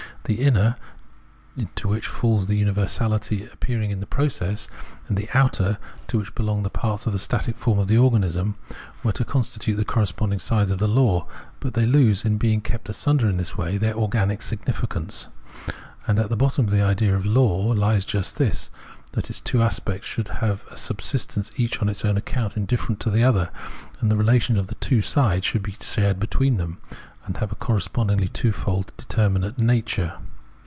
The 0.25 0.39
inner, 0.43 0.77
to 1.75 1.89
which 1.89 2.07
falls 2.07 2.47
the 2.47 2.61
universahty 2.63 3.51
appearing 3.51 3.91
in 3.91 3.99
the 3.99 4.05
process, 4.05 4.69
and 5.09 5.17
the 5.17 5.27
outer, 5.33 5.77
to 6.07 6.17
which 6.19 6.33
belong 6.35 6.63
the 6.63 6.69
parts 6.69 7.05
of 7.05 7.11
the 7.11 7.19
static 7.19 7.57
form 7.57 7.79
of 7.79 7.89
the 7.89 7.97
organism, 7.97 8.55
were 9.03 9.11
to 9.13 9.25
constitute 9.25 9.75
the 9.75 9.83
corresponding 9.83 10.39
sides 10.39 10.71
of 10.71 10.77
the 10.79 10.87
law, 10.87 11.27
but 11.59 11.73
they 11.73 11.85
lose, 11.85 12.23
in 12.23 12.37
being 12.37 12.61
kept 12.61 12.87
asunder 12.87 13.27
in 13.27 13.35
this 13.35 13.57
way, 13.57 13.77
their 13.77 13.95
organic 13.97 14.41
significance. 14.41 15.27
And 16.07 16.17
at 16.17 16.29
the 16.29 16.37
bottom 16.37 16.63
of 16.63 16.71
the 16.71 16.83
idea 16.83 17.13
of 17.13 17.25
law 17.25 17.73
hes 17.73 18.05
just 18.05 18.37
this, 18.37 18.71
that 19.11 19.29
its 19.29 19.41
two 19.41 19.61
aspects 19.61 20.07
should 20.07 20.29
have 20.29 20.63
a 20.71 20.77
subsistence 20.77 21.51
each 21.57 21.81
on 21.81 21.89
its 21.89 22.05
own 22.05 22.15
account 22.15 22.55
indifferent 22.55 23.01
to 23.01 23.09
the 23.09 23.23
other, 23.25 23.49
and 23.99 24.09
the 24.09 24.15
relation 24.15 24.57
of 24.57 24.67
the 24.67 24.75
two 24.75 25.01
sides 25.01 25.45
should 25.45 25.63
be 25.63 25.75
shared 25.81 26.21
between 26.21 26.55
them, 26.55 26.79
and 27.23 27.37
have 27.37 27.51
a 27.51 27.55
correspondingly 27.55 28.27
twofold 28.27 28.91
determinate 28.97 29.55
nature. 29.59 30.15